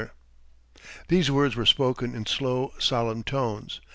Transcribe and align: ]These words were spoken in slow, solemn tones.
]These 1.09 1.29
words 1.29 1.55
were 1.55 1.67
spoken 1.67 2.15
in 2.15 2.25
slow, 2.25 2.73
solemn 2.79 3.21
tones. 3.21 3.81